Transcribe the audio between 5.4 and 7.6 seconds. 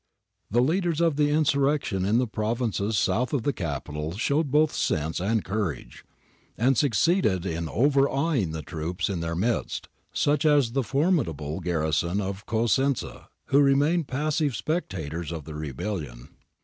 courage, and succeeded